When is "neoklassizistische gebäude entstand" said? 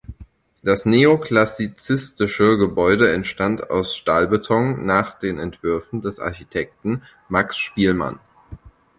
0.87-3.69